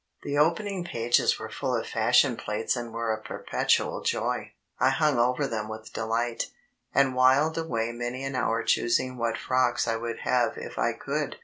The 0.23 0.35
opening 0.35 0.83
pages 0.83 1.37
were 1.37 1.47
full 1.51 1.75
of 1.75 1.85
fashion 1.85 2.35
plates 2.35 2.75
and 2.75 2.91
were 2.91 3.13
a 3.13 3.21
perpetual 3.21 4.01
joy; 4.01 4.53
I 4.79 4.89
hung 4.89 5.19
over 5.19 5.45
them 5.45 5.67
with 5.69 5.93
delight, 5.93 6.49
and 6.91 7.13
whiled 7.13 7.55
away 7.55 7.91
many 7.91 8.23
an 8.23 8.33
hour 8.33 8.63
choosing 8.63 9.17
what 9.17 9.37
frocks 9.37 9.87
I 9.87 9.97
would 9.97 10.21
have 10.21 10.57
if 10.57 10.79
I 10.79 10.93
could. 10.93 11.35